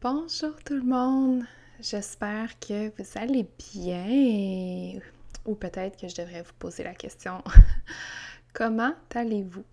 [0.00, 1.42] Bonjour tout le monde,
[1.80, 5.00] j'espère que vous allez bien.
[5.44, 7.42] Ou peut-être que je devrais vous poser la question
[8.52, 9.64] comment allez-vous?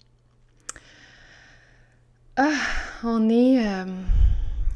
[2.37, 2.57] Ah,
[3.03, 3.85] on est euh,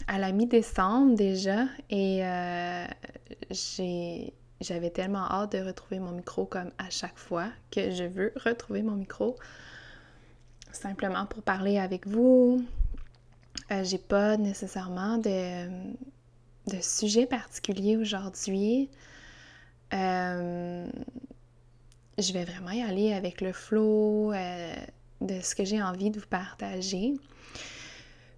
[0.08, 2.86] à la mi-décembre déjà et euh,
[4.62, 8.84] j'avais tellement hâte de retrouver mon micro comme à chaque fois que je veux retrouver
[8.84, 9.36] mon micro.
[10.72, 12.64] Simplement pour parler avec vous,
[13.72, 15.68] euh, j'ai pas nécessairement de,
[16.68, 18.90] de sujet particulier aujourd'hui.
[19.94, 20.88] Euh,
[22.18, 24.74] je vais vraiment y aller avec le flow euh,
[25.22, 27.14] de ce que j'ai envie de vous partager.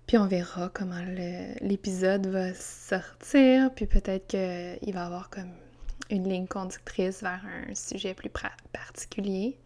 [0.06, 1.02] Puis on verra comment
[1.62, 3.74] l'épisode va sortir.
[3.74, 5.52] Puis peut-être qu'il va y avoir comme
[6.10, 8.30] une ligne conductrice vers un sujet plus
[8.74, 9.58] particulier.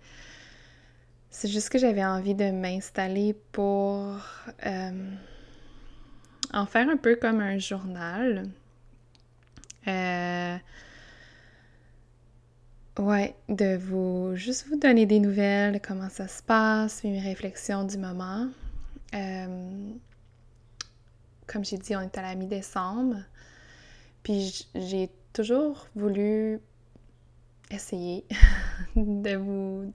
[1.31, 4.16] C'est juste que j'avais envie de m'installer pour
[6.56, 8.50] en faire un peu comme un journal.
[9.88, 10.58] Euh,
[12.97, 17.97] ouais, de vous juste vous donner des nouvelles, comment ça se passe, mes réflexions du
[17.97, 18.47] moment.
[19.13, 19.91] Euh,
[21.46, 23.18] comme j'ai dit, on est à la mi-décembre.
[24.24, 26.59] Puis j'ai toujours voulu
[27.69, 28.25] essayer
[28.96, 29.94] de vous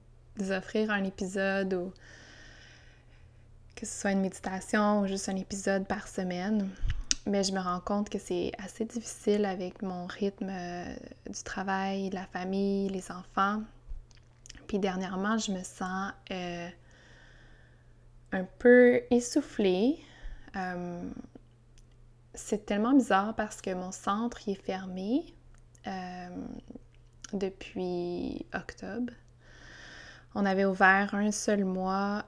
[0.53, 1.93] offrir un épisode ou
[3.81, 6.69] que ce soit une méditation ou juste un épisode par semaine.
[7.25, 10.95] Mais je me rends compte que c'est assez difficile avec mon rythme euh,
[11.31, 13.63] du travail, la famille, les enfants.
[14.67, 16.69] Puis dernièrement, je me sens euh,
[18.33, 19.99] un peu essoufflée.
[20.57, 21.03] Euh,
[22.35, 25.25] c'est tellement bizarre parce que mon centre est fermé
[27.33, 29.13] depuis octobre.
[30.35, 32.25] On avait ouvert un seul mois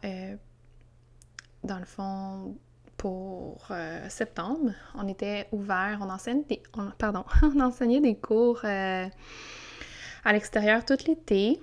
[1.65, 2.57] dans le fond,
[3.03, 6.63] pour euh, septembre, on était ouvert, on enseignait des,
[6.99, 9.09] pardon, on enseignait des cours euh,
[10.25, 11.61] à l'extérieur tout l'été.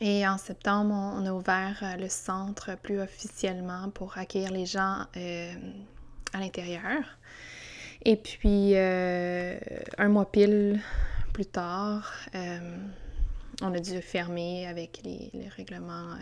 [0.00, 5.04] Et en septembre, on, a ouvert euh, le centre plus officiellement pour accueillir les gens
[6.32, 7.04] à l'intérieur.
[8.06, 10.80] Et puis, un mois pile
[11.34, 12.12] plus tard,
[13.62, 16.16] on a dû fermer avec les règlements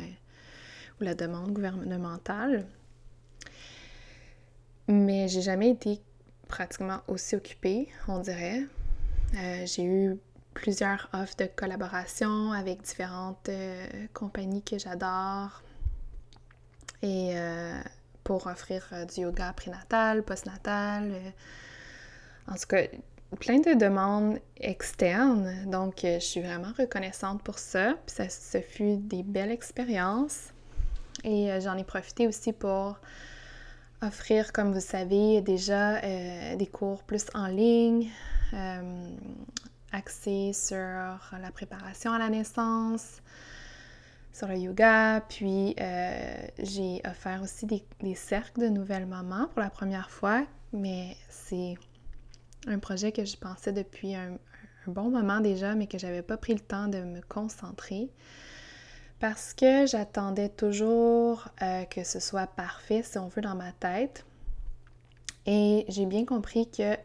[1.03, 2.67] la demande gouvernementale.
[4.89, 6.01] Mais j'ai jamais été
[6.49, 8.63] pratiquement aussi occupée, on dirait.
[9.37, 10.19] Euh, j'ai eu
[10.53, 15.63] plusieurs offres de collaboration avec différentes euh, compagnies que j'adore.
[17.01, 17.81] Et euh,
[18.23, 21.15] pour offrir du yoga prénatal, postnatal.
[22.47, 22.83] en tout cas,
[23.41, 25.71] plein de demandes externes.
[25.71, 27.95] Donc, je suis vraiment reconnaissante pour ça.
[28.07, 30.52] Puis ça, ça fut des belles expériences.
[31.25, 32.99] Et euh, j'en ai profité aussi pour
[34.01, 38.11] offrir, comme vous savez, déjà euh, des cours plus en ligne,
[38.53, 39.11] euh,
[39.93, 43.23] axés sur la préparation à la naissance,
[44.33, 45.21] sur le yoga.
[45.29, 45.77] Puis
[46.59, 51.75] j'ai offert aussi des, cercles de nouvelles mamans pour la première fois, mais c'est
[52.67, 54.39] un projet que je pensais depuis un,
[54.89, 58.11] un bon moment déjà, mais que j'avais pas pris le temps de me concentrer
[59.23, 64.27] parce que j'attendais toujours euh, que ce soit parfait, si on veut, dans ma tête.
[65.47, 66.97] Et j'ai bien compris que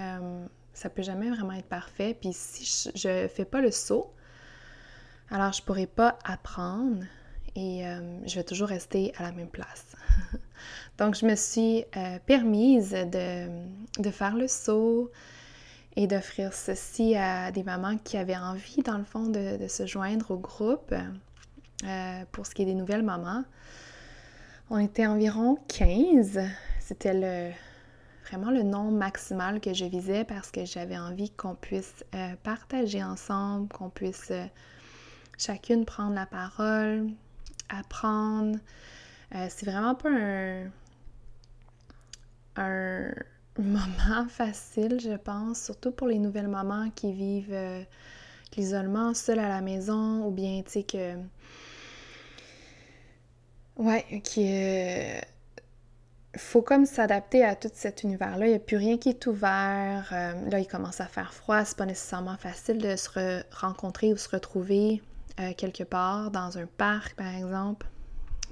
[0.00, 2.18] euh, ça peut jamais vraiment être parfait.
[2.20, 4.12] Puis si je ne fais pas le saut,
[5.30, 7.04] alors je pourrai pas apprendre
[7.54, 9.94] et euh, je vais toujours rester à la même place.
[10.98, 11.84] Donc je me suis
[12.26, 15.12] permise de, faire le saut
[15.94, 20.32] et d'offrir ceci à des mamans qui avaient envie, dans le fond, de se joindre
[20.32, 20.92] au groupe.
[21.84, 23.44] Euh, pour ce qui est des nouvelles mamans.
[24.70, 26.40] On était environ 15.
[26.80, 27.52] C'était le,
[28.26, 33.04] vraiment le nombre maximal que je visais parce que j'avais envie qu'on puisse euh, partager
[33.04, 34.46] ensemble, qu'on puisse euh,
[35.36, 37.10] chacune prendre la parole,
[37.68, 38.58] apprendre.
[39.30, 40.70] c'est vraiment pas un,
[42.56, 43.12] un
[43.58, 47.86] moment facile, je pense, surtout pour les nouvelles mamans qui vivent
[48.56, 51.16] l'isolement seule à la maison ou bien, tu sais, que.
[53.76, 54.46] Ouais, qui
[56.38, 58.46] faut comme s'adapter à tout cet univers-là.
[58.46, 60.08] Il n'y a plus rien qui est ouvert.
[60.12, 61.64] Euh, là, il commence à faire froid.
[61.64, 65.02] C'est pas nécessairement facile de se rencontrer ou se retrouver
[65.40, 67.86] euh, quelque part, dans un parc, par exemple,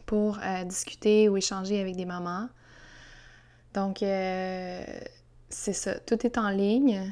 [0.06, 2.48] pour euh, discuter ou échanger avec des mamans.
[3.74, 5.98] Donc, c'est ça.
[6.00, 7.10] Tout est en ligne.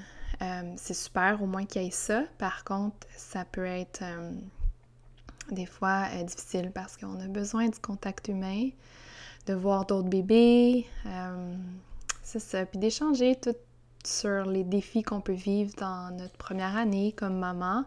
[0.76, 2.24] c'est super, au moins qu'il y ait ça.
[2.36, 4.02] Par contre, ça peut être
[5.52, 8.70] des fois difficile parce qu'on a besoin du contact humain
[9.46, 10.86] de voir d'autres bébés.
[11.06, 11.56] Euh,
[12.22, 12.66] c'est ça.
[12.66, 13.54] Puis d'échanger tout
[14.04, 17.84] sur les défis qu'on peut vivre dans notre première année comme maman.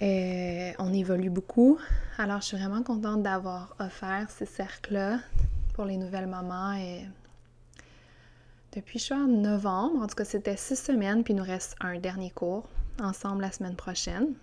[0.00, 1.78] Et on évolue beaucoup.
[2.16, 5.18] Alors, je suis vraiment contente d'avoir offert ces cercles-là
[5.74, 6.74] pour les nouvelles mamans.
[8.72, 10.02] Depuis, je suis en novembre.
[10.02, 12.68] En tout cas, c'était six semaines, puis il nous reste un dernier cours
[13.00, 14.34] ensemble la semaine prochaine.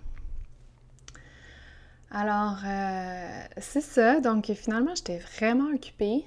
[2.10, 4.20] Alors, euh, c'est ça.
[4.22, 6.26] Donc, finalement, j'étais vraiment occupée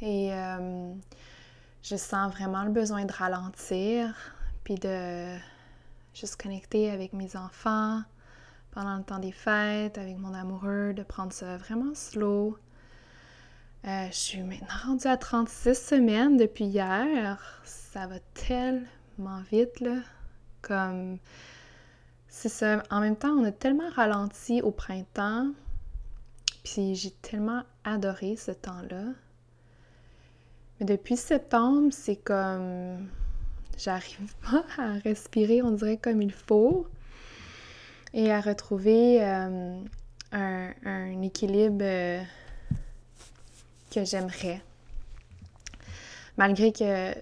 [0.00, 0.92] et euh,
[1.82, 4.14] je sens vraiment le besoin de ralentir,
[4.62, 5.36] puis de
[6.14, 8.02] juste connecter avec mes enfants
[8.70, 12.56] pendant le temps des fêtes, avec mon amoureux, de prendre ça vraiment slow.
[13.86, 17.62] Euh, je suis maintenant rendue à 36 semaines depuis hier.
[17.64, 19.96] Ça va tellement vite, là.
[20.62, 21.18] Comme
[22.30, 22.82] c'est ça.
[22.90, 25.50] En même temps, on a tellement ralenti au printemps,
[26.62, 29.04] puis j'ai tellement adoré ce temps-là.
[30.78, 33.08] Mais depuis septembre, c'est comme
[33.76, 36.86] j'arrive pas à respirer, on dirait comme il faut,
[38.14, 39.82] et à retrouver euh,
[40.32, 42.22] un, équilibre euh,
[43.90, 44.62] que j'aimerais.
[46.36, 47.12] Malgré que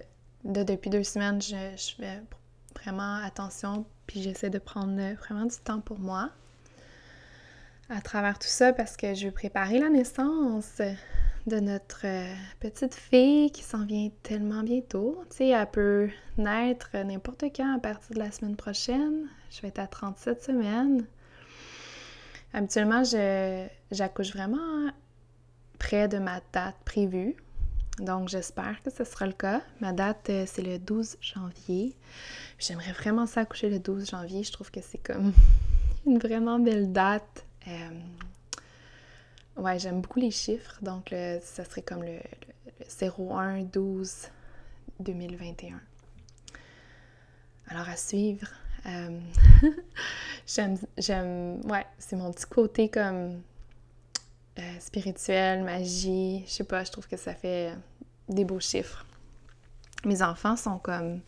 [0.43, 2.21] depuis deux semaines, je fais
[2.75, 6.31] vraiment attention puis j'essaie de prendre vraiment du temps pour moi
[7.89, 10.81] à travers tout ça parce que je veux préparer la naissance
[11.45, 15.23] de notre euh, petite fille qui s'en vient tellement bientôt.
[15.29, 16.09] Tu sais, elle peut
[16.39, 19.27] naître n'importe quand à partir de la semaine prochaine.
[19.51, 21.05] Je vais être à 37 semaines.
[22.51, 23.03] Habituellement,
[23.91, 24.89] j'accouche vraiment
[25.77, 27.35] près de ma date prévue.
[27.99, 29.61] Donc, j'espère que ce sera le cas.
[29.81, 31.95] Ma date, euh, c'est le 12 janvier.
[32.57, 34.43] J'aimerais vraiment s'accoucher le 12 janvier.
[34.43, 35.33] Je trouve que c'est comme
[36.05, 37.45] une vraiment belle date.
[37.67, 37.89] Euh,
[39.57, 40.77] ouais, j'aime beaucoup les chiffres.
[40.81, 42.19] Donc, ça serait comme le,
[43.01, 44.29] 01 12
[45.01, 45.81] 2021.
[47.67, 48.47] Alors, à suivre.
[48.85, 49.19] Euh,
[50.47, 53.41] j'aime, ouais, c'est mon petit côté comme
[54.79, 56.43] spirituel, magie.
[56.45, 57.73] Je sais pas, je trouve que ça fait
[58.29, 59.05] des beaux chiffres.
[60.05, 61.21] Mes enfants sont comme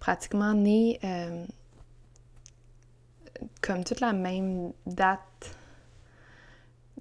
[0.00, 1.44] pratiquement nés euh,
[3.60, 5.56] comme toute la même date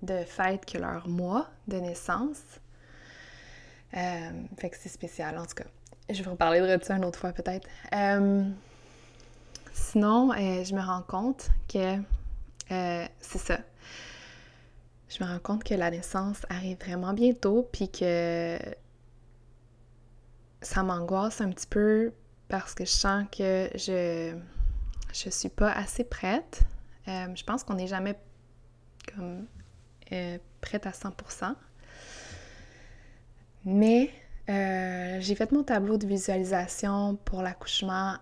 [0.01, 2.41] de fête que leur mois de naissance.
[3.95, 5.65] Euh, fait que c'est spécial, en tout cas.
[6.09, 7.67] Je vais vous parler de ça une autre fois, peut-être.
[7.93, 8.43] Euh,
[9.73, 11.97] sinon, je me rends compte que
[12.69, 13.59] c'est ça.
[15.09, 18.57] Je me rends compte que la naissance arrive vraiment bientôt, puis que
[20.61, 22.13] ça m'angoisse un petit peu
[22.47, 24.35] parce que je sens que je
[25.13, 26.61] je suis pas assez prête.
[27.07, 28.17] Euh, je pense qu'on n'est jamais
[29.13, 29.45] comme
[30.11, 31.53] euh, prête à 100%.
[33.65, 34.09] Mais
[34.49, 38.15] euh, j'ai fait mon tableau de visualisation pour l'accouchement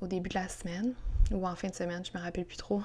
[0.00, 0.94] au début de la semaine
[1.30, 2.82] ou en fin de semaine, je me rappelle plus trop.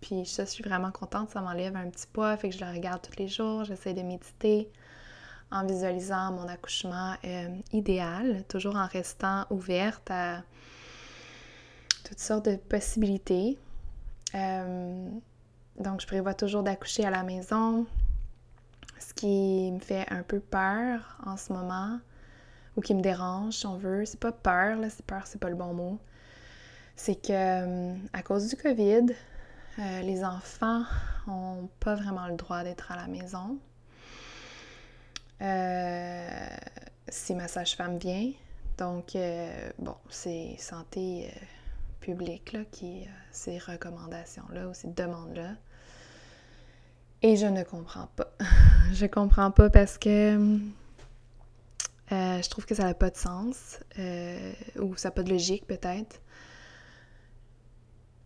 [0.00, 3.00] Puis je suis vraiment contente, ça m'enlève un petit poids, fait que je le regarde
[3.02, 4.70] tous les jours, j'essaie de méditer
[5.50, 10.42] en visualisant mon accouchement euh, idéal, toujours en restant ouverte à
[12.04, 13.58] toutes sortes de possibilités.
[14.34, 15.08] Euh,
[15.78, 17.86] donc, je prévois toujours d'accoucher à la maison,
[18.98, 22.00] ce qui me fait un peu peur en ce moment,
[22.76, 24.04] ou qui me dérange, si on veut.
[24.04, 25.98] C'est pas peur, là, c'est peur, c'est pas le bon mot.
[26.96, 29.14] C'est que, euh, à cause du COVID,
[29.78, 30.84] les enfants
[31.26, 33.58] n'ont pas vraiment le droit d'être à la maison.
[35.42, 36.56] Euh,
[37.08, 38.32] si ma sage-femme vient.
[38.78, 41.38] Donc, euh, bon, c'est santé euh,
[42.00, 45.52] publique là, qui ces recommandations-là ou ces demandes-là.
[47.22, 48.30] Et je ne comprends pas.
[48.92, 50.58] je comprends pas parce que
[52.10, 53.80] je trouve que ça n'a pas de sens,
[54.78, 56.20] ou ça n'a pas de logique peut-être.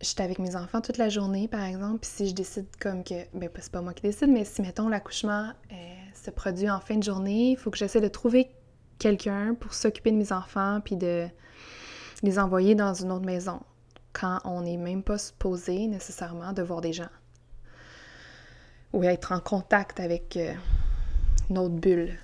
[0.01, 3.25] J'étais avec mes enfants toute la journée, par exemple, puis si je décide comme que,
[3.33, 5.53] ben c'est pas moi qui décide, mais si, mettons, l'accouchement
[6.13, 8.51] se produit en fin de journée, il faut que j'essaie de trouver
[8.99, 11.27] quelqu'un pour s'occuper de mes enfants, puis de
[12.23, 13.61] les envoyer dans une autre maison,
[14.13, 17.09] quand on n'est même pas supposé nécessairement de voir des gens
[18.93, 20.53] ou être en contact avec euh,
[21.49, 22.17] une autre bulle.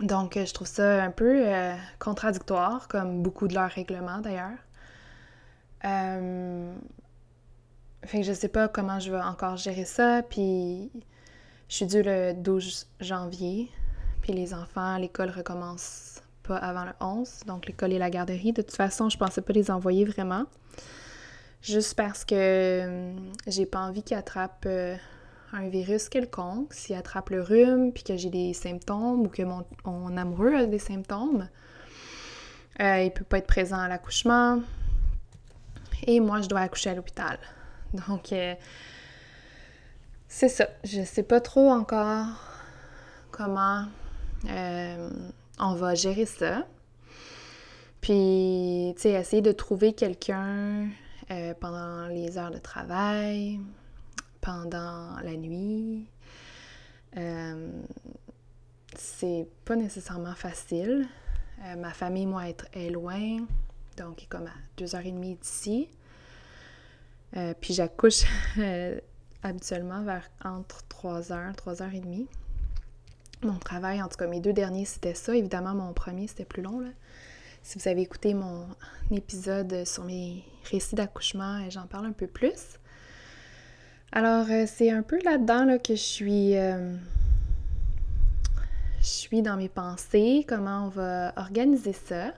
[0.00, 4.58] Donc, euh, je trouve ça un peu euh, contradictoire, comme beaucoup de leurs règlements d'ailleurs.
[8.04, 10.90] Fait que je sais pas comment je vais encore gérer ça, puis
[11.70, 13.70] je suis due le 12 janvier,
[14.22, 18.52] puis les enfants, l'école recommence pas avant le 11, donc l'école et la garderie.
[18.52, 20.46] De toute façon, je pensais pas les envoyer vraiment
[21.62, 24.96] juste parce que hum, j'ai pas envie qu'il attrape euh,
[25.52, 30.16] un virus quelconque, s'il attrape le rhume, puis que j'ai des symptômes ou que mon,
[30.16, 31.48] amoureux a des symptômes.
[32.80, 34.60] Euh, il peut pas être présent à l'accouchement.
[36.04, 37.38] Et moi, je dois accoucher à l'hôpital.
[38.08, 38.54] Donc, euh,
[40.30, 40.68] c'est ça.
[40.84, 42.28] Je sais pas trop encore
[43.30, 43.84] comment
[45.58, 46.64] on va gérer ça.
[48.00, 50.88] Puis, tu sais, essayer de trouver quelqu'un
[51.30, 53.60] euh, pendant les heures de travail,
[54.40, 56.06] pendant la nuit.
[57.16, 57.82] Euh,
[58.96, 61.08] c'est pas nécessairement facile.
[61.66, 63.44] Euh, ma famille, moi, est, loin,
[63.98, 65.88] donc est comme à deux heures et demie d'ici.
[67.60, 68.24] puis j'accouche
[69.42, 72.26] habituellement vers entre 3 heures, 3 heures et demie.
[73.42, 75.34] Mon travail, en tout cas mes deux derniers, c'était ça.
[75.34, 76.80] Évidemment, mon premier, c'était plus long.
[76.80, 76.90] Là.
[77.62, 78.66] Si vous avez écouté mon
[79.10, 82.78] épisode sur mes récits d'accouchement, euh, j'en parle un peu plus.
[84.12, 86.56] Alors, euh, c'est un peu là-dedans que je suis.
[86.56, 86.94] Euh,
[89.00, 92.34] je suis dans mes pensées, comment on va organiser ça.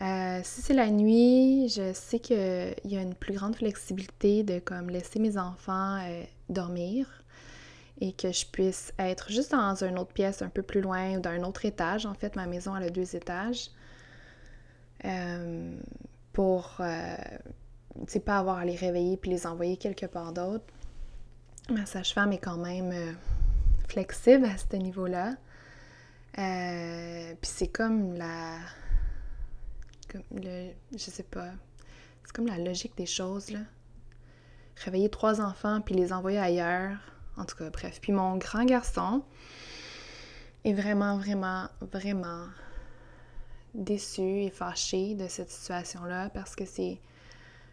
[0.00, 4.90] Si c'est la nuit, je sais qu'il y a une plus grande flexibilité de comme
[4.90, 6.00] laisser mes enfants
[6.48, 7.24] dormir
[8.00, 11.20] et que je puisse être juste dans une autre pièce un peu plus loin ou
[11.20, 12.06] dans un autre étage.
[12.06, 13.70] En fait, ma maison a deux étages.
[15.04, 15.76] Euh,
[16.32, 17.16] pour euh,
[18.24, 20.64] pas avoir à les réveiller puis les envoyer quelque part d'autre.
[21.70, 23.12] Ma sage-femme est quand même euh,
[23.88, 25.34] flexible à ce niveau-là.
[26.34, 28.56] puis c'est comme la.
[30.08, 31.50] Comme je sais pas.
[32.24, 33.60] C'est comme la logique des choses, là.
[34.76, 36.96] Réveiller trois enfants puis les envoyer ailleurs.
[37.36, 38.00] En tout cas, bref.
[38.00, 39.22] Puis mon grand garçon
[40.64, 42.46] est vraiment, vraiment, vraiment
[43.74, 47.00] déçue et fâchée de cette situation-là parce que c'est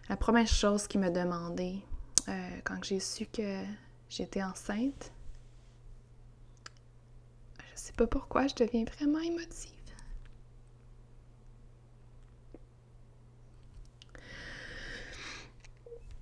[0.09, 1.81] la première chose qu'il m'a demandé
[2.27, 3.63] euh, quand j'ai su que
[4.09, 5.11] j'étais enceinte.
[7.59, 9.71] Je sais pas pourquoi, je deviens vraiment émotive.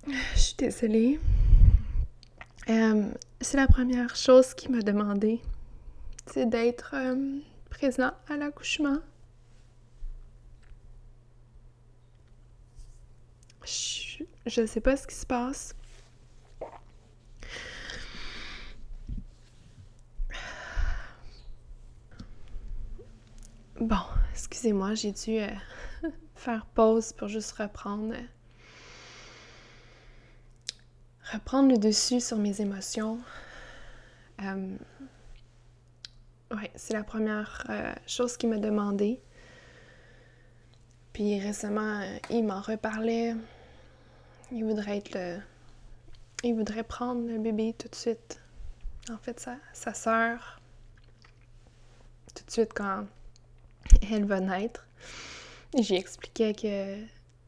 [0.06, 0.12] Je
[0.44, 1.20] suis désolée.
[2.68, 3.10] Euh,
[3.40, 5.40] c'est la première chose qu'il m'a demandé.
[6.26, 7.38] C'est d'être euh,
[7.70, 8.98] présent à l'accouchement.
[14.46, 15.74] Je, ne sais pas ce qui se passe.
[23.80, 23.96] Bon,
[24.32, 25.48] excusez-moi, j'ai dû euh,
[26.34, 28.14] faire pause pour juste reprendre
[31.34, 33.18] reprendre le dessus sur mes émotions.
[34.42, 34.76] Euh,
[36.52, 39.20] ouais, c'est la première euh, chose qu'il m'a demandé.
[41.12, 43.34] Puis récemment, il m'en reparlait.
[44.50, 45.38] Il voudrait être le.
[46.42, 48.40] Il voudrait prendre le bébé tout de suite.
[49.10, 50.60] En fait, sa, sa sœur,
[52.34, 53.06] tout de suite quand
[54.10, 54.86] elle va naître.
[55.78, 56.98] J'ai expliqué que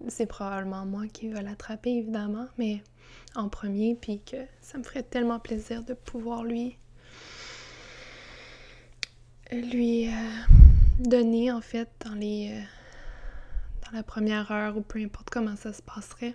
[0.09, 2.83] c'est probablement moi qui vais l'attraper, évidemment, mais
[3.35, 6.79] en premier, puis que ça me ferait tellement plaisir de pouvoir lui.
[9.53, 10.13] lui euh,
[11.01, 12.53] donner, en fait, dans les.
[12.53, 12.63] Euh,
[13.93, 16.35] la première heure ou peu importe comment ça se passerait.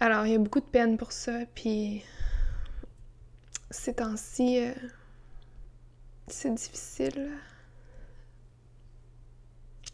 [0.00, 2.02] Alors, il y a beaucoup de peine pour ça, puis
[3.70, 4.72] ces temps-ci, euh,
[6.28, 7.30] c'est difficile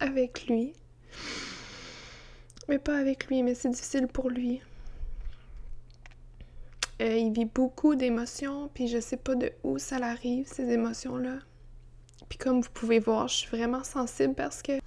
[0.00, 0.74] avec lui.
[2.68, 4.60] Mais pas avec lui, mais c'est difficile pour lui.
[7.02, 11.38] Euh, il vit beaucoup d'émotions, puis je sais pas de où ça arrive, ces émotions-là.
[12.28, 14.80] Puis comme vous pouvez voir, je suis vraiment sensible parce que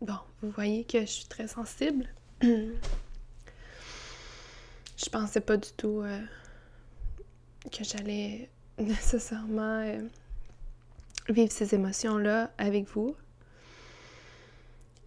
[0.00, 2.06] Bon, vous voyez que je suis très sensible.
[2.42, 2.68] je
[5.10, 6.20] pensais pas du tout euh,
[7.72, 10.02] que j'allais nécessairement euh,
[11.28, 13.14] vivre ces émotions-là avec vous.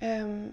[0.03, 0.47] Euh,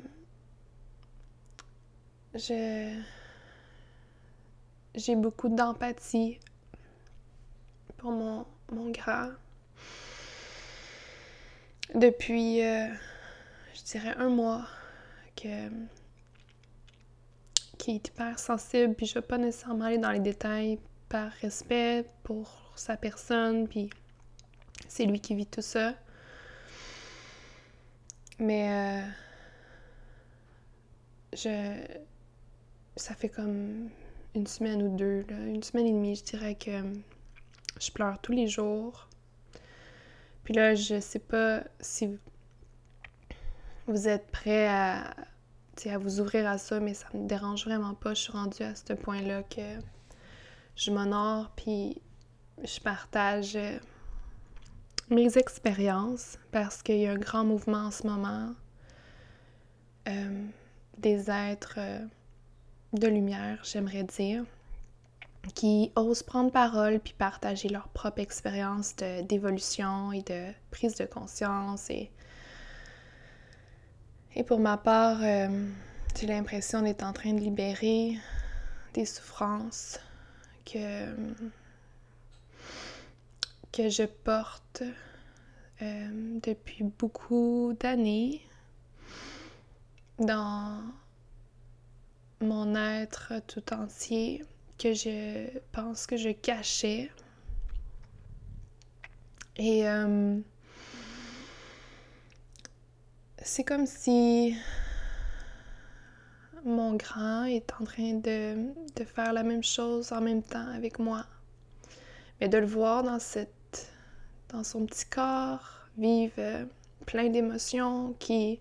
[4.94, 6.38] j'ai beaucoup d'empathie
[7.96, 9.30] pour mon, mon grand.
[11.94, 12.88] Depuis, euh,
[13.74, 14.66] je dirais, un mois
[15.36, 15.70] que
[17.78, 22.04] qui est hyper sensible, puis je vais pas nécessairement aller dans les détails par respect
[22.24, 23.90] pour sa personne, puis
[24.96, 25.94] c'est lui qui vit tout ça.
[28.38, 29.06] Mais euh,
[31.34, 31.84] je.
[32.96, 33.90] Ça fait comme
[34.34, 36.82] une semaine ou deux, une semaine et demie, je dirais que
[37.78, 39.08] je pleure tous les jours.
[40.44, 42.18] Puis là, je sais pas si
[43.86, 45.14] vous êtes prêts à,
[45.84, 48.14] à vous ouvrir à ça, mais ça me dérange vraiment pas.
[48.14, 49.78] Je suis rendue à ce point-là que
[50.74, 52.00] je m'honore, puis
[52.64, 53.78] je partage euh,
[55.10, 58.54] mes expériences parce qu'il y a un grand mouvement en ce moment
[60.08, 60.44] euh,
[60.98, 62.00] des êtres euh,
[62.92, 64.44] de lumière, j'aimerais dire,
[65.54, 71.88] qui osent prendre parole puis partager leur propre expérience d'évolution et de prise de conscience.
[71.90, 72.10] Et,
[74.34, 75.20] et pour ma part,
[76.18, 78.16] j'ai l'impression d'être en train de libérer
[78.94, 80.00] des souffrances
[80.64, 81.14] que
[83.72, 84.82] que je porte
[85.82, 88.40] euh, depuis beaucoup d'années
[90.18, 90.80] dans
[92.40, 94.44] mon être tout entier
[94.78, 97.10] que je pense que je cachais.
[99.56, 100.38] Et euh,
[103.42, 104.56] c'est comme si
[106.64, 110.98] mon grand est en train de, de, faire la même chose en même temps avec
[110.98, 111.24] moi.
[112.40, 113.55] Mais de le voir dans cette
[114.50, 116.64] dans son petit corps, vivre euh,
[117.06, 118.58] plein d'émotions qui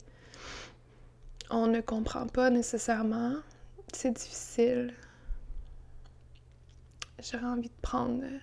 [1.49, 3.35] on ne comprend pas nécessairement.
[3.93, 4.93] C'est difficile.
[7.19, 8.39] J'aurais envie de prendre euh,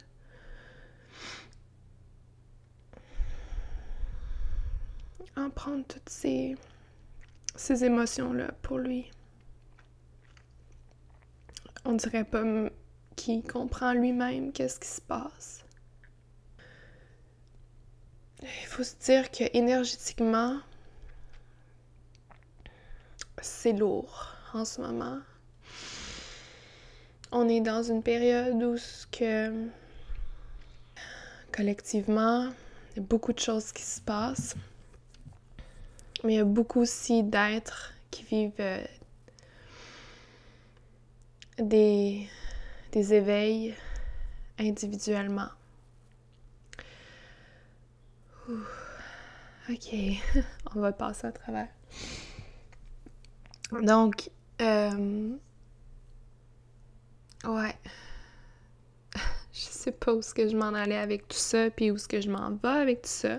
[5.37, 6.57] en prendre toutes ces,
[7.57, 9.11] ces émotions-là pour lui.
[11.85, 12.45] On dirait pas
[13.17, 15.65] qu'il comprend lui-même qu'est-ce qui se passe.
[18.43, 20.59] Il faut se dire que énergétiquement,
[23.41, 25.19] c'est lourd en ce moment.
[27.31, 28.77] On est dans une période où
[31.53, 32.51] collectivement,
[32.91, 34.57] il y a beaucoup de choses qui se passent.
[36.25, 38.85] Mais il y a beaucoup aussi d'êtres qui vivent euh,
[41.59, 42.29] des,
[42.93, 43.75] des éveils
[44.59, 45.49] individuellement.
[49.71, 49.95] Ok,
[50.75, 51.69] on va passer à travers.
[53.83, 55.31] Donc, euh...
[57.45, 57.77] ouais.
[59.53, 62.09] je sais pas où est-ce que je m'en allais avec tout ça, puis où est-ce
[62.09, 63.39] que je m'en vais avec tout ça.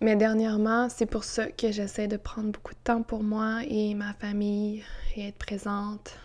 [0.00, 3.94] Mais dernièrement, c'est pour ça que j'essaie de prendre beaucoup de temps pour moi et
[3.94, 4.82] ma famille
[5.14, 6.16] et être présente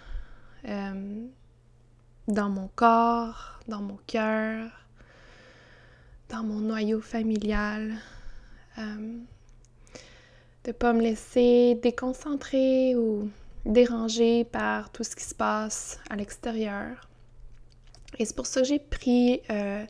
[0.68, 1.26] euh,
[2.30, 4.85] dans mon corps, dans mon cœur,
[6.30, 7.94] dans mon noyau familial,
[8.78, 9.18] euh,
[10.64, 13.30] de pas me laisser déconcentrer ou
[13.66, 17.10] déranger par tout ce qui se passe à l'extérieur.
[18.18, 19.86] Et c'est pour ça que j'ai pris euh,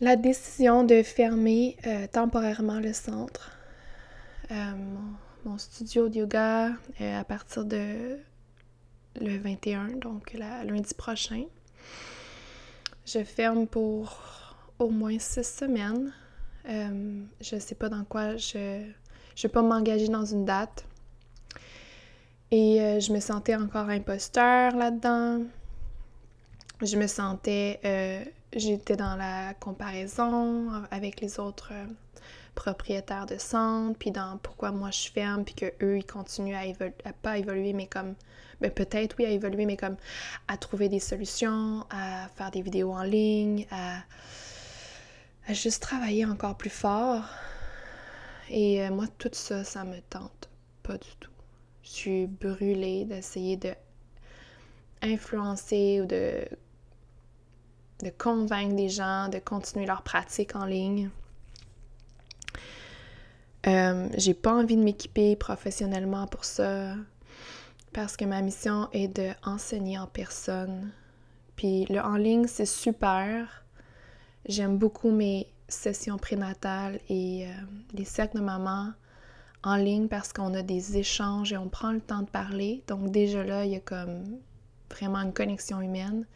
[0.00, 3.52] la décision de fermer euh, temporairement le centre.
[4.50, 8.18] Mon, studio de yoga à partir de
[9.20, 11.44] le 21, donc lundi prochain.
[13.10, 14.18] Je ferme pour
[14.78, 16.12] au moins six semaines.
[16.68, 20.84] Euh, je ne sais pas dans quoi je ne vais pas m'engager dans une date.
[22.50, 25.44] Et euh, je me sentais encore imposteur là-dedans.
[26.82, 27.80] Je me sentais.
[27.86, 28.22] Euh,
[28.54, 31.72] j'étais dans la comparaison avec les autres
[32.58, 36.62] propriétaires de centre, puis dans pourquoi moi je ferme, puis qu'eux, ils continuent à,
[37.08, 38.16] à pas évoluer, mais comme
[38.60, 39.96] ben, peut-être oui à évoluer, mais comme
[40.48, 44.02] à trouver des solutions, à faire des vidéos en ligne, à,
[45.54, 47.22] juste travailler encore plus fort.
[48.50, 50.50] Et euh, moi, tout ça, ça me tente
[50.82, 51.30] pas du tout.
[51.84, 53.72] Je suis brûlée d'essayer de
[55.00, 56.44] influencer ou de,
[58.02, 61.08] de convaincre des gens de continuer leur pratique en ligne.
[63.68, 66.94] Euh, j'ai pas envie de m'équiper professionnellement pour ça.
[67.92, 70.90] parce que ma mission est de enseigner en personne.
[71.56, 73.64] Puis le en ligne, c'est super.
[74.46, 77.50] J'aime beaucoup mes sessions prénatales et euh,
[77.92, 78.92] les cercles de maman
[79.64, 82.84] en ligne parce qu'on a des échanges et on prend le temps de parler.
[82.86, 84.38] Donc déjà là, il y a comme
[84.90, 86.26] vraiment une connexion humaine.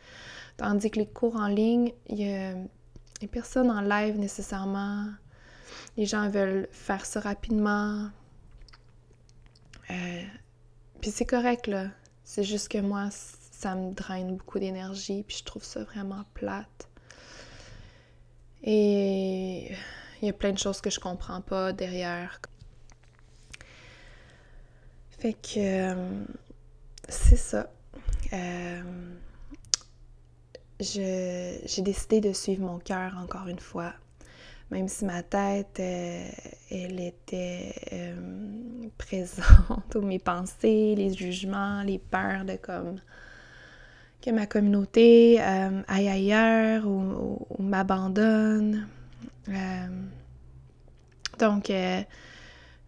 [0.57, 2.55] Tandis que les cours en ligne, il y a
[3.21, 5.07] les personnes en live nécessairement.
[5.97, 8.09] Les gens veulent faire ça rapidement.
[9.91, 10.23] Euh,
[11.01, 11.89] puis c'est correct, là.
[12.25, 16.89] C'est juste que moi, ça me draine beaucoup d'énergie, puis je trouve ça vraiment plate.
[18.63, 19.73] Et
[20.21, 22.41] il y a plein de choses que je comprends pas derrière.
[25.19, 26.25] Fait que euh,
[27.09, 27.71] c'est ça.
[28.33, 28.83] Euh,
[30.81, 33.93] j'ai décidé de suivre mon cœur encore une fois.
[34.73, 36.29] Même si ma tête, euh,
[36.71, 37.75] elle était
[38.99, 42.99] présente, ou mes pensées, les jugements, les peurs de comme
[44.23, 48.87] que ma communauté aille ailleurs ou, m'abandonne.
[51.41, 51.73] donc,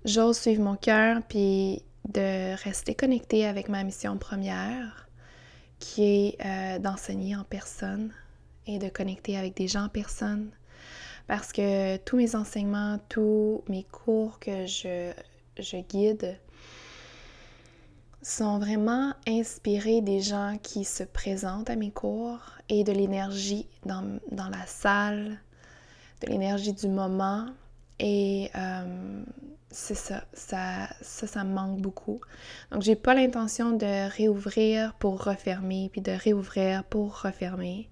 [0.05, 5.09] j'ose suivre mon cœur, puis de rester connecté avec ma mission première,
[5.79, 8.13] qui est euh, d'enseigner en personne
[8.67, 10.51] et de connecter avec des gens en personne.
[11.27, 15.13] Parce que tous mes enseignements, tous mes cours que je,
[15.59, 16.39] je guide
[18.23, 24.19] sont vraiment inspirés des gens qui se présentent à mes cours et de l'énergie dans,
[24.33, 25.39] dans, la salle,
[26.23, 27.47] de l'énergie du moment.
[27.99, 29.23] Et euh,
[29.71, 32.21] c'est ça, ça, ça, ça me manque beaucoup.
[32.71, 37.91] Donc, j'ai pas l'intention de réouvrir pour refermer, puis de réouvrir pour refermer.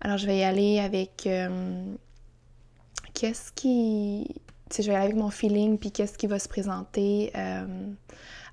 [0.00, 1.94] Alors, je vais y aller avec euh,
[3.14, 4.26] qu'est-ce qui.
[4.68, 7.92] Tu sais, je vais aller avec mon feeling, puis qu'est-ce qui va se présenter euh,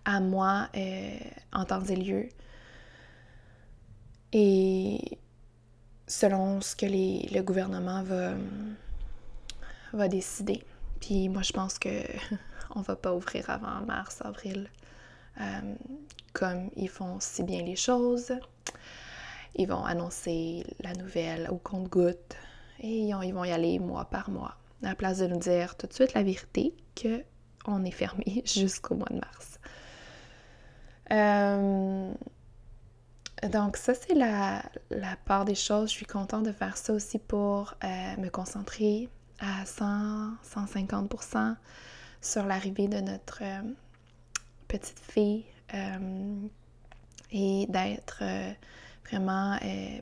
[0.06, 1.18] à moi euh,
[1.54, 2.30] en temps et lieu.
[4.34, 5.20] Et
[6.08, 8.34] selon ce que le gouvernement va,
[9.94, 10.64] va décider.
[11.00, 11.90] Puis moi, je pense que
[12.76, 14.70] on va pas ouvrir avant mars, avril.
[15.40, 15.76] Euh,
[16.34, 18.34] comme ils font si bien les choses,
[19.56, 22.36] ils vont annoncer la nouvelle au compte-goutte
[22.80, 25.88] et ils vont y aller mois par mois, à la place de nous dire tout
[25.88, 27.24] de suite la vérité que
[27.68, 29.60] on est fermé jusqu'au mois de mars.
[31.12, 32.14] Euh,
[33.52, 34.64] donc ça, c'est la,
[35.26, 35.90] part des choses.
[35.90, 39.10] Je suis contente de faire ça aussi pour euh, me concentrer
[39.40, 41.56] à 100, 150%
[42.22, 43.62] sur l'arrivée de notre euh,
[44.68, 45.46] petite fille
[47.32, 48.24] et d'être
[49.14, 49.58] euh, vraiment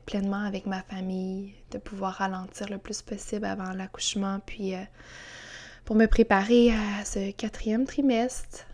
[0.05, 4.73] pleinement avec ma famille, de pouvoir ralentir le plus possible avant l'accouchement, puis
[5.83, 8.65] pour me préparer à ce quatrième trimestre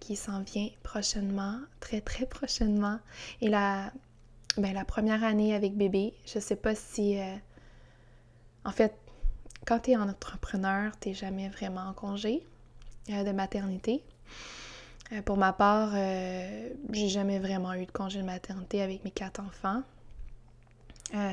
[0.00, 2.98] qui s'en vient prochainement, très très prochainement.
[3.40, 3.92] Et la,
[4.56, 7.18] ben, la première année avec bébé, je sais pas si...
[8.64, 8.94] en fait,
[9.66, 12.42] quand tu es entrepreneur, tu jamais vraiment en congé
[13.10, 14.02] euh, de maternité.
[15.12, 19.10] Euh, pour ma part, euh, j'ai jamais vraiment eu de congé de maternité avec mes
[19.10, 19.82] quatre enfants.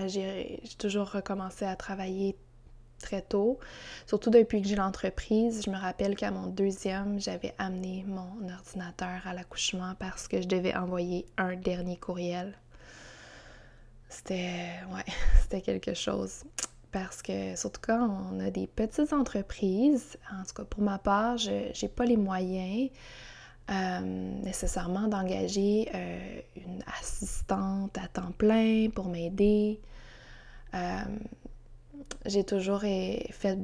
[0.08, 2.36] j'ai toujours recommencé à travailler
[3.00, 3.60] très tôt,
[4.08, 5.64] surtout depuis que j'ai l'entreprise.
[5.66, 10.48] Je me rappelle qu'à mon deuxième, j'avais amené mon ordinateur à l'accouchement parce que je
[10.48, 12.54] devais envoyer un dernier courriel.
[14.10, 15.06] C'était ouais,
[15.42, 16.44] c'était quelque chose.
[16.92, 21.38] Parce que, surtout quand on a des petites entreprises, en tout cas pour ma part,
[21.38, 22.90] je n'ai pas les moyens
[23.72, 29.80] euh, nécessairement d'engager euh, une assistante à temps plein pour m'aider.
[30.74, 31.04] Euh,
[32.26, 33.60] j'ai toujours fait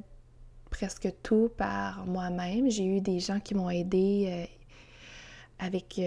[0.69, 2.69] presque tout par moi-même.
[2.69, 4.47] J'ai eu des gens qui m'ont aidé
[5.57, 5.99] avec,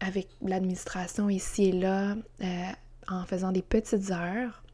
[0.00, 2.16] avec l'administration ici et là
[3.06, 4.64] en faisant des petites heures.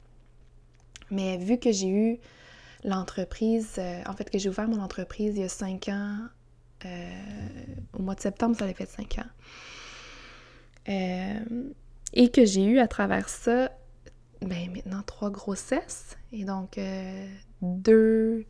[1.10, 2.18] Mais vu que j'ai eu
[2.84, 6.16] l'entreprise, en fait que j'ai ouvert mon entreprise il y a cinq ans,
[6.84, 9.30] au mois de septembre, ça avait fait cinq ans.
[10.88, 11.40] Euh,
[12.12, 13.70] et que j'ai eu à travers ça,
[14.42, 16.78] ben maintenant trois grossesses et donc
[17.62, 18.44] deux,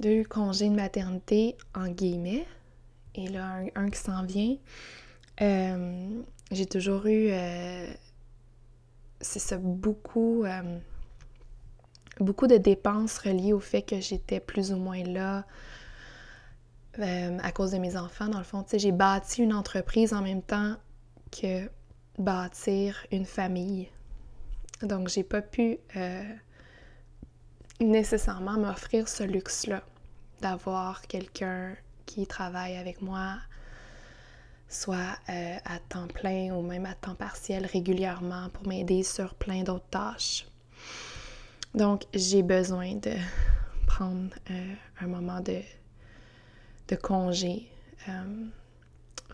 [0.00, 2.46] deux congés de maternité en guillemets
[3.14, 4.56] et là un, un qui s'en vient.
[5.38, 7.30] j'ai toujours eu,
[9.20, 10.44] c'est ça, beaucoup
[12.20, 15.44] beaucoup de dépenses reliées au fait que j'étais plus ou moins là
[16.98, 18.28] euh, à cause de mes enfants.
[18.28, 20.76] Dans le fond, j'ai bâti une entreprise en même temps
[21.30, 21.70] que
[22.18, 23.88] bâtir une famille.
[24.82, 26.22] Donc, j'ai pas pu euh,
[27.80, 29.82] nécessairement m'offrir ce luxe-là
[30.42, 31.74] d'avoir quelqu'un
[32.04, 33.36] qui travaille avec moi
[34.68, 39.88] soit à temps plein ou même à temps partiel régulièrement pour m'aider sur plein d'autres
[39.90, 40.46] tâches.
[41.74, 43.12] Donc, j'ai besoin de
[43.86, 44.34] prendre
[45.00, 45.60] un moment de,
[46.92, 47.68] de congé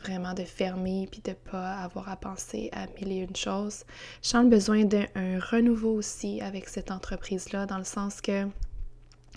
[0.02, 3.84] vraiment de fermer puis de pas avoir à penser à mille et une choses.
[4.22, 5.06] Je sens le besoin d'un
[5.40, 8.46] renouveau aussi avec cette entreprise-là, dans le sens que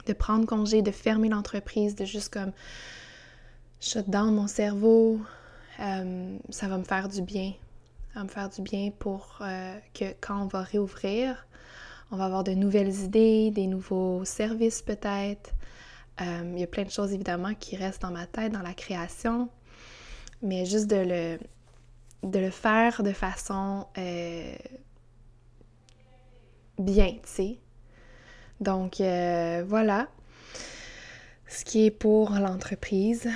[0.07, 2.51] de prendre congé, de fermer l'entreprise, de juste comme
[3.79, 5.19] shut down mon cerveau,
[5.79, 7.53] euh, ça va me faire du bien.
[8.13, 11.47] Ça va me faire du bien pour euh, que quand on va réouvrir,
[12.11, 15.51] on va avoir de nouvelles idées, des nouveaux services peut-être.
[16.21, 18.73] Euh, il y a plein de choses évidemment qui restent dans ma tête, dans la
[18.73, 19.49] création
[20.41, 21.39] mais juste de le,
[22.23, 24.55] de le faire de façon euh,
[26.79, 27.57] bien, tu sais.
[28.59, 30.07] Donc euh, voilà
[31.47, 33.29] ce qui est pour l'entreprise.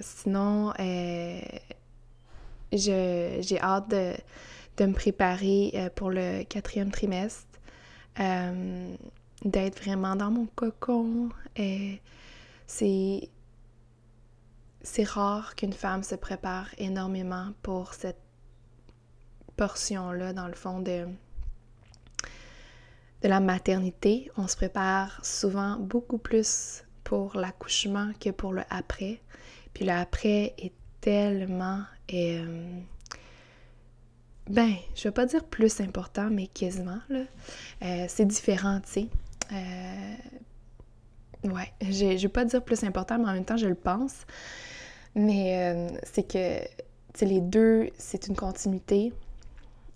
[0.00, 0.72] Sinon,
[2.72, 4.12] j'ai hâte de,
[4.76, 7.46] de, me préparer pour le quatrième trimestre,
[9.46, 11.28] d'être vraiment dans mon cocon.
[12.66, 13.30] C'est
[14.86, 18.20] c'est rare qu'une femme se prépare énormément pour cette
[19.56, 21.06] portion-là, dans le fond, de,
[23.22, 24.30] de la maternité.
[24.36, 29.20] On se prépare souvent beaucoup plus pour l'accouchement que pour le après.
[29.74, 31.82] Puis le après est tellement...
[32.14, 32.80] Euh,
[34.48, 37.24] ben, je vais pas dire plus important, mais quasiment, là.
[37.82, 39.08] Euh, c'est différent, tu sais.
[39.52, 44.26] Euh, ouais, je vais pas dire plus important, mais en même temps, je le pense.
[45.14, 49.12] Mais euh, c'est que les deux, c'est une continuité.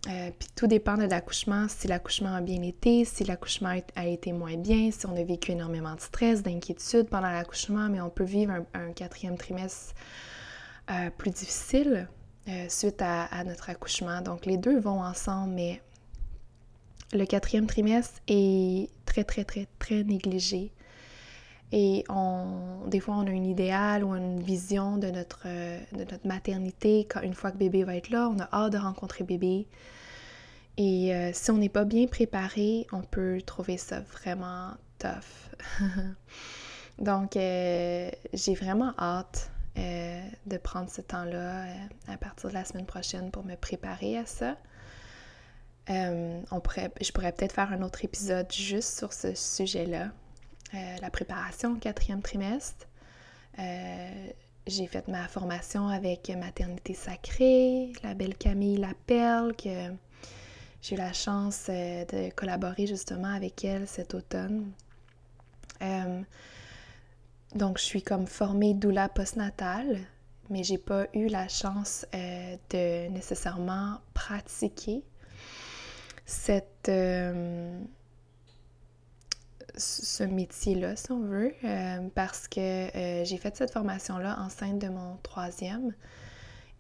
[0.09, 4.33] Euh, puis tout dépend de l'accouchement, si l'accouchement a bien été, si l'accouchement a été
[4.33, 8.25] moins bien, si on a vécu énormément de stress, d'inquiétude pendant l'accouchement, mais on peut
[8.25, 9.95] vivre un, quatrième trimestre
[11.19, 12.09] plus difficile
[12.69, 14.23] suite à, notre accouchement.
[14.23, 15.83] Donc les deux vont ensemble, mais
[17.12, 20.73] le quatrième trimestre est très, très, très, très négligé.
[21.73, 26.27] Et on, des fois, on a un idéal ou une vision de notre, de notre
[26.27, 27.07] maternité.
[27.09, 29.66] Quand, une fois que bébé va être là, on a hâte de rencontrer bébé.
[30.77, 35.51] Et euh, si on n'est pas bien préparé, on peut trouver ça vraiment tough.
[36.99, 41.66] Donc, euh, j'ai vraiment hâte euh, de prendre ce temps-là
[42.09, 44.57] à partir de la semaine prochaine pour me préparer à ça.
[45.90, 50.11] On pourrait, je pourrais peut-être faire un autre épisode juste sur ce sujet-là.
[50.74, 52.87] Euh, la préparation au quatrième trimestre.
[53.59, 54.29] Euh,
[54.68, 59.92] j'ai fait ma formation avec Maternité Sacrée, la belle Camille Laperle, que
[60.81, 64.70] j'ai eu la chance euh, de collaborer justement avec elle cet automne.
[67.57, 69.98] donc, je suis comme formée doula postnatale,
[70.50, 75.03] mais j'ai pas eu la chance de nécessairement pratiquer
[76.31, 76.90] cette
[79.81, 84.88] ce métier-là, si on veut, euh, parce que euh, j'ai fait cette formation-là enceinte de
[84.88, 85.93] mon troisième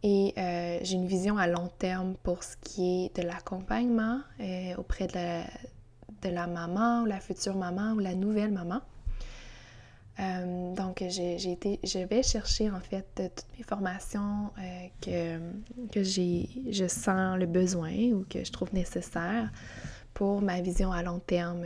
[0.02, 4.20] et euh, j'ai une vision à long terme pour ce qui est de l'accompagnement
[4.78, 5.44] auprès de la,
[6.22, 8.80] de la, maman ou la future maman ou la nouvelle maman.
[10.76, 14.50] Donc, j'ai été, je vais chercher en fait toutes mes formations
[15.00, 15.38] que,
[15.90, 19.50] que je sens le besoin ou que je trouve nécessaire
[20.12, 21.64] pour ma vision à long terme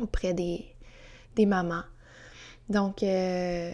[0.00, 0.64] auprès des,
[1.34, 1.84] des mamans.
[2.68, 3.72] Donc, euh,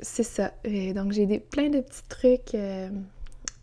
[0.00, 0.52] c'est ça.
[0.94, 2.88] donc, j'ai plein de petits trucs euh,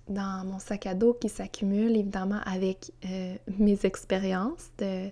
[0.07, 5.09] dans mon sac à dos qui s'accumulent, évidemment, avec euh, mes expériences de,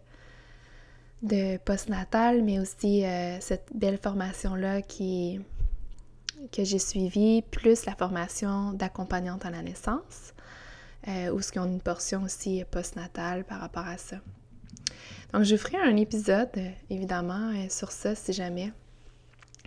[1.23, 3.03] de postnatal, mais aussi
[3.39, 5.39] cette belle formation-là qui,
[6.51, 10.33] que j'ai suivie, plus la formation d'accompagnante à la naissance,
[11.07, 14.17] où ce qu'ils ont une portion aussi postnatale par rapport à ça.
[15.33, 18.71] Donc, je ferai un épisode, euh, évidemment, euh, sur ça si jamais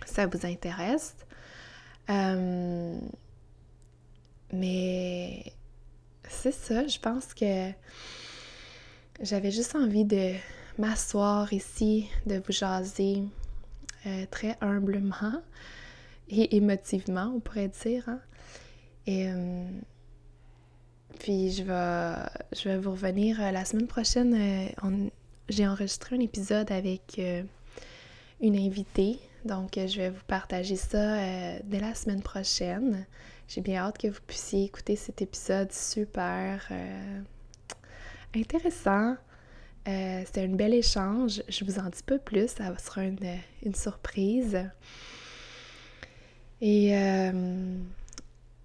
[0.05, 1.15] ça vous intéresse.
[2.09, 2.99] Euh,
[4.51, 5.53] mais
[6.27, 7.71] c'est ça, je pense que
[9.21, 10.33] j'avais juste envie de
[10.77, 13.23] m'asseoir ici, de vous jaser
[14.31, 15.41] très humblement
[16.29, 18.07] et émotivement, on pourrait dire.
[18.07, 18.19] Hein.
[19.07, 19.29] Et
[21.19, 24.71] puis je vais, vous revenir la semaine prochaine.
[25.51, 27.43] J'ai enregistré un épisode avec euh,
[28.39, 29.19] une invitée.
[29.43, 33.05] Donc, euh, je vais vous partager ça euh, dès la semaine prochaine.
[33.49, 36.69] J'ai bien hâte que vous puissiez écouter cet épisode super
[38.33, 39.17] intéressant.
[39.85, 41.41] C'était un bel échange.
[41.49, 43.17] Je vous en dis pas plus, ça sera une,
[43.63, 44.57] une surprise.
[46.61, 47.77] Et euh,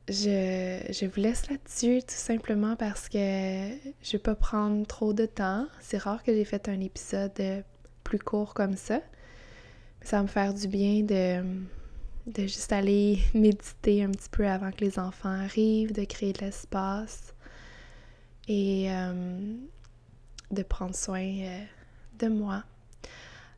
[0.09, 5.25] je, je, vous laisse là-dessus tout simplement parce que je vais pas prendre trop de
[5.25, 5.67] temps.
[5.81, 7.65] C'est rare que j'ai fait un épisode
[8.05, 9.01] plus court comme ça.
[10.03, 11.43] Ça va me faire du bien de,
[12.27, 16.45] de juste aller méditer un petit peu avant que les enfants arrivent, de créer de
[16.45, 17.33] l'espace
[18.49, 19.57] et euh,
[20.51, 21.65] de prendre soin euh,
[22.19, 22.65] de moi.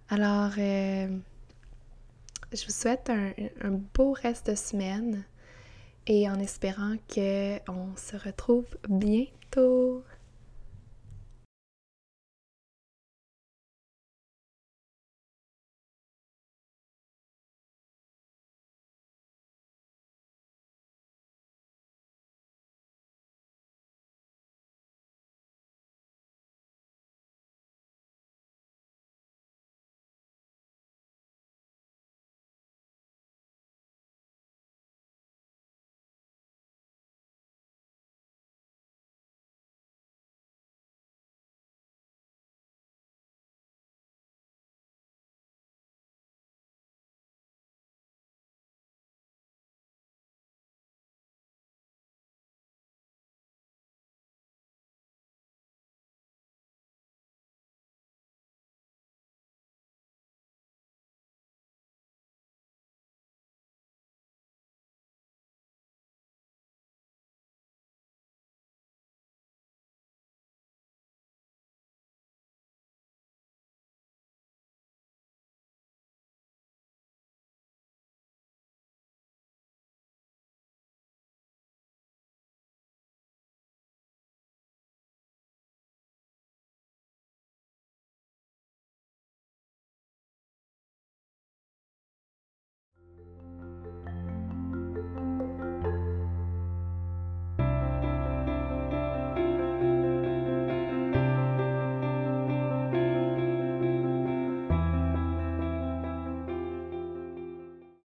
[0.09, 1.09] Alors, euh,
[2.53, 5.25] je vous souhaite un, un, beau reste de semaine
[6.07, 10.03] et en espérant qu'on se retrouve bientôt.